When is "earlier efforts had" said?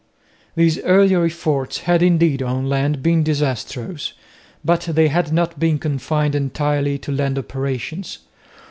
0.79-2.01